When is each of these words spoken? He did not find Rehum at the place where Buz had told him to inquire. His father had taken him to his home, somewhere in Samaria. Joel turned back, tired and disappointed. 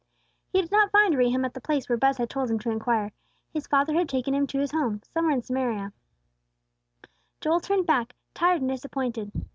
He 0.51 0.59
did 0.59 0.71
not 0.71 0.91
find 0.91 1.13
Rehum 1.13 1.45
at 1.45 1.53
the 1.53 1.61
place 1.61 1.87
where 1.87 1.95
Buz 1.95 2.17
had 2.17 2.27
told 2.27 2.49
him 2.49 2.57
to 2.61 2.71
inquire. 2.71 3.11
His 3.53 3.67
father 3.67 3.93
had 3.93 4.09
taken 4.09 4.33
him 4.33 4.47
to 4.47 4.57
his 4.59 4.71
home, 4.71 4.99
somewhere 5.13 5.35
in 5.35 5.43
Samaria. 5.43 5.93
Joel 7.39 7.59
turned 7.59 7.85
back, 7.85 8.15
tired 8.33 8.61
and 8.61 8.71
disappointed. 8.71 9.31